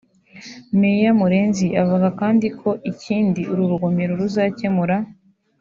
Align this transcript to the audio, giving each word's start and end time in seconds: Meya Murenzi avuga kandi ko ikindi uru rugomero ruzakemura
Meya 0.79 1.11
Murenzi 1.19 1.67
avuga 1.81 2.07
kandi 2.19 2.47
ko 2.59 2.69
ikindi 2.91 3.41
uru 3.51 3.63
rugomero 3.71 4.11
ruzakemura 4.21 4.95